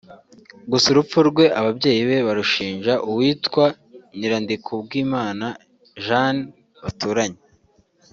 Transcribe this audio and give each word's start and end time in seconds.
gusa 0.71 0.85
urupfu 0.89 1.17
rwe 1.29 1.45
ababyeyi 1.59 2.01
be 2.09 2.17
barushinja 2.27 2.93
uwitwa 3.09 3.65
Nyirandikubwimana 4.17 5.47
Jeanne 6.05 6.43
baturanye 6.83 7.39